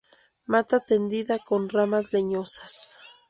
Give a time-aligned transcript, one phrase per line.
[0.47, 2.97] Mata tendida con ramas leñosas.